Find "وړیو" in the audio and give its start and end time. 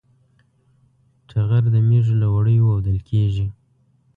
2.33-2.63